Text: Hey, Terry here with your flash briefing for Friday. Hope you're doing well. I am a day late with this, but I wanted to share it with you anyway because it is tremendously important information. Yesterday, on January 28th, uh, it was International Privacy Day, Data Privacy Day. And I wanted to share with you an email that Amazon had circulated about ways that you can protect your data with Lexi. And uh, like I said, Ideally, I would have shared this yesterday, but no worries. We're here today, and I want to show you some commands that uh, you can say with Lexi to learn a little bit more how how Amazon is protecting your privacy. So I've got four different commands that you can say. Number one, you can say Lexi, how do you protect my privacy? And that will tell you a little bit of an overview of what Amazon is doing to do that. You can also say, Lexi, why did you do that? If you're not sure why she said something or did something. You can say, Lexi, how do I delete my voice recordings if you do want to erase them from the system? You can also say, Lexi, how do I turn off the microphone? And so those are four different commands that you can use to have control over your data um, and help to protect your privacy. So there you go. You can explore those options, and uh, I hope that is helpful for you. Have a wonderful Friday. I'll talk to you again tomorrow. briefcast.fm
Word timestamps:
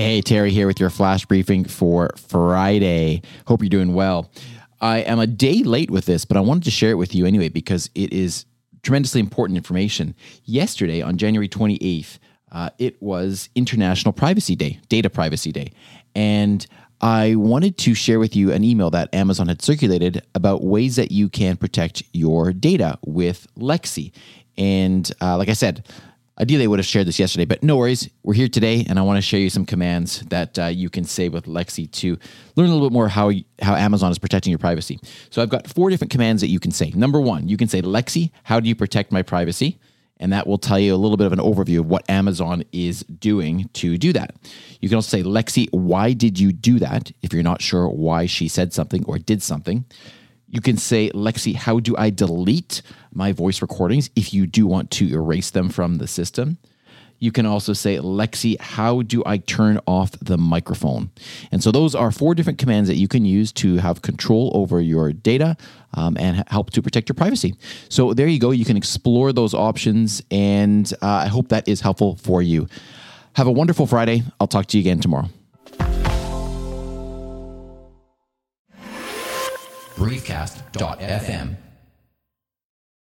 Hey, 0.00 0.20
Terry 0.20 0.52
here 0.52 0.68
with 0.68 0.78
your 0.78 0.90
flash 0.90 1.26
briefing 1.26 1.64
for 1.64 2.10
Friday. 2.16 3.20
Hope 3.48 3.62
you're 3.62 3.68
doing 3.68 3.94
well. 3.94 4.30
I 4.80 4.98
am 4.98 5.18
a 5.18 5.26
day 5.26 5.64
late 5.64 5.90
with 5.90 6.06
this, 6.06 6.24
but 6.24 6.36
I 6.36 6.40
wanted 6.40 6.62
to 6.62 6.70
share 6.70 6.92
it 6.92 6.94
with 6.94 7.16
you 7.16 7.26
anyway 7.26 7.48
because 7.48 7.90
it 7.96 8.12
is 8.12 8.46
tremendously 8.84 9.20
important 9.20 9.56
information. 9.56 10.14
Yesterday, 10.44 11.02
on 11.02 11.16
January 11.16 11.48
28th, 11.48 12.20
uh, 12.52 12.70
it 12.78 13.02
was 13.02 13.48
International 13.56 14.12
Privacy 14.12 14.54
Day, 14.54 14.78
Data 14.88 15.10
Privacy 15.10 15.50
Day. 15.50 15.72
And 16.14 16.64
I 17.00 17.34
wanted 17.34 17.76
to 17.78 17.94
share 17.94 18.20
with 18.20 18.36
you 18.36 18.52
an 18.52 18.62
email 18.62 18.90
that 18.90 19.12
Amazon 19.12 19.48
had 19.48 19.62
circulated 19.62 20.24
about 20.32 20.62
ways 20.62 20.94
that 20.94 21.10
you 21.10 21.28
can 21.28 21.56
protect 21.56 22.04
your 22.12 22.52
data 22.52 23.00
with 23.04 23.48
Lexi. 23.56 24.12
And 24.56 25.10
uh, 25.20 25.36
like 25.36 25.48
I 25.48 25.54
said, 25.54 25.84
Ideally, 26.40 26.64
I 26.64 26.66
would 26.68 26.78
have 26.78 26.86
shared 26.86 27.08
this 27.08 27.18
yesterday, 27.18 27.46
but 27.46 27.64
no 27.64 27.76
worries. 27.76 28.08
We're 28.22 28.34
here 28.34 28.48
today, 28.48 28.86
and 28.88 28.96
I 28.96 29.02
want 29.02 29.16
to 29.16 29.22
show 29.22 29.36
you 29.36 29.50
some 29.50 29.66
commands 29.66 30.20
that 30.26 30.56
uh, 30.56 30.66
you 30.66 30.88
can 30.88 31.02
say 31.02 31.28
with 31.28 31.46
Lexi 31.46 31.90
to 31.90 32.16
learn 32.54 32.68
a 32.68 32.72
little 32.72 32.88
bit 32.88 32.92
more 32.92 33.08
how 33.08 33.32
how 33.60 33.74
Amazon 33.74 34.12
is 34.12 34.20
protecting 34.20 34.52
your 34.52 34.60
privacy. 34.60 35.00
So 35.30 35.42
I've 35.42 35.48
got 35.48 35.66
four 35.66 35.90
different 35.90 36.12
commands 36.12 36.40
that 36.42 36.48
you 36.48 36.60
can 36.60 36.70
say. 36.70 36.92
Number 36.94 37.20
one, 37.20 37.48
you 37.48 37.56
can 37.56 37.66
say 37.66 37.82
Lexi, 37.82 38.30
how 38.44 38.60
do 38.60 38.68
you 38.68 38.76
protect 38.76 39.10
my 39.10 39.22
privacy? 39.22 39.80
And 40.20 40.32
that 40.32 40.46
will 40.46 40.58
tell 40.58 40.78
you 40.78 40.94
a 40.94 40.96
little 40.96 41.16
bit 41.16 41.26
of 41.26 41.32
an 41.32 41.40
overview 41.40 41.80
of 41.80 41.86
what 41.86 42.08
Amazon 42.08 42.62
is 42.72 43.00
doing 43.00 43.68
to 43.74 43.98
do 43.98 44.12
that. 44.12 44.34
You 44.80 44.88
can 44.88 44.96
also 44.96 45.16
say, 45.16 45.22
Lexi, 45.24 45.68
why 45.72 46.12
did 46.12 46.38
you 46.38 46.52
do 46.52 46.78
that? 46.78 47.10
If 47.22 47.32
you're 47.32 47.42
not 47.42 47.62
sure 47.62 47.88
why 47.88 48.26
she 48.26 48.48
said 48.48 48.72
something 48.72 49.04
or 49.06 49.18
did 49.18 49.42
something. 49.42 49.84
You 50.50 50.60
can 50.60 50.76
say, 50.76 51.10
Lexi, 51.10 51.54
how 51.54 51.78
do 51.78 51.94
I 51.96 52.10
delete 52.10 52.82
my 53.12 53.32
voice 53.32 53.60
recordings 53.60 54.08
if 54.16 54.32
you 54.32 54.46
do 54.46 54.66
want 54.66 54.90
to 54.92 55.12
erase 55.12 55.50
them 55.50 55.68
from 55.68 55.98
the 55.98 56.06
system? 56.06 56.58
You 57.20 57.32
can 57.32 57.46
also 57.46 57.72
say, 57.72 57.96
Lexi, 57.96 58.58
how 58.60 59.02
do 59.02 59.22
I 59.26 59.38
turn 59.38 59.80
off 59.86 60.12
the 60.12 60.38
microphone? 60.38 61.10
And 61.50 61.62
so 61.62 61.72
those 61.72 61.94
are 61.94 62.12
four 62.12 62.34
different 62.34 62.58
commands 62.58 62.88
that 62.88 62.94
you 62.94 63.08
can 63.08 63.24
use 63.24 63.50
to 63.54 63.76
have 63.78 64.02
control 64.02 64.52
over 64.54 64.80
your 64.80 65.12
data 65.12 65.56
um, 65.94 66.16
and 66.18 66.44
help 66.48 66.70
to 66.70 66.82
protect 66.82 67.08
your 67.08 67.14
privacy. 67.14 67.56
So 67.88 68.14
there 68.14 68.28
you 68.28 68.38
go. 68.38 68.52
You 68.52 68.64
can 68.64 68.76
explore 68.76 69.32
those 69.32 69.52
options, 69.52 70.22
and 70.30 70.90
uh, 71.02 71.06
I 71.06 71.26
hope 71.26 71.48
that 71.48 71.66
is 71.66 71.80
helpful 71.80 72.16
for 72.16 72.40
you. 72.40 72.68
Have 73.34 73.48
a 73.48 73.52
wonderful 73.52 73.86
Friday. 73.86 74.22
I'll 74.38 74.46
talk 74.46 74.66
to 74.66 74.78
you 74.78 74.82
again 74.82 75.00
tomorrow. 75.00 75.28
briefcast.fm 79.98 81.67